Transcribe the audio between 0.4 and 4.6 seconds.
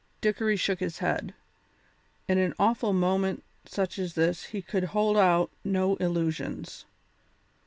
shook his head. In an awful moment such as this he